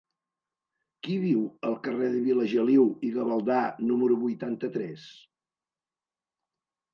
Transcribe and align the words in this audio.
Qui 1.07 1.17
viu 1.25 1.43
al 1.69 1.75
carrer 1.87 2.07
de 2.13 2.21
Vilageliu 2.27 2.87
i 3.09 3.11
Gavaldà 3.17 3.59
número 3.91 4.19
vuitanta-tres? 4.23 5.05